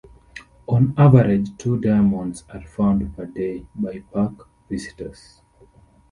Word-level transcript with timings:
On 0.65 0.95
average, 0.97 1.55
two 1.59 1.79
diamonds 1.79 2.43
are 2.51 2.63
found 2.65 3.15
per 3.15 3.27
day 3.27 3.67
by 3.75 3.99
park 4.11 4.49
visitors. 4.67 5.41